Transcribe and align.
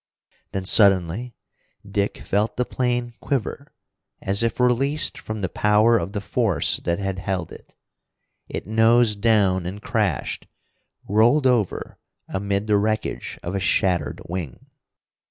Then 0.51 0.65
suddenly 0.65 1.35
Dick 1.87 2.17
felt 2.17 2.57
the 2.57 2.65
plane 2.65 3.13
quiver, 3.19 3.71
as 4.19 4.41
if 4.41 4.59
released 4.59 5.19
from 5.19 5.41
the 5.41 5.47
power 5.47 5.99
of 5.99 6.13
the 6.13 6.21
force 6.21 6.77
that 6.77 6.97
had 6.97 7.19
held 7.19 7.51
it. 7.51 7.75
It 8.49 8.65
nosed 8.65 9.21
down 9.21 9.67
and 9.67 9.79
crashed, 9.79 10.47
rolled 11.07 11.45
over 11.45 11.99
amid 12.27 12.65
the 12.65 12.77
wreckage 12.79 13.37
of 13.43 13.53
a 13.53 13.59
shattered 13.59 14.21
wing. 14.27 14.65